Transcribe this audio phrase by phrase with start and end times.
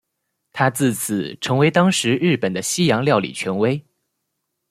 [0.51, 3.85] 他自此成为当时日本的西洋料理权威。